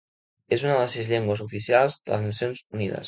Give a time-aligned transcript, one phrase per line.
[0.55, 2.99] És una de les sis llengües oficials de les Nacions Unides.